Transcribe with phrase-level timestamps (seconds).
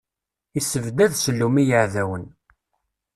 [0.59, 2.25] Issebdad ssellum i yiɛdawen.